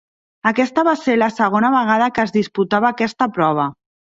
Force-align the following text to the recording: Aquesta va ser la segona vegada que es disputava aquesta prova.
Aquesta 0.51 0.83
va 0.87 0.95
ser 1.01 1.17
la 1.17 1.27
segona 1.35 1.71
vegada 1.75 2.09
que 2.17 2.25
es 2.27 2.35
disputava 2.39 2.91
aquesta 2.95 3.33
prova. 3.39 3.69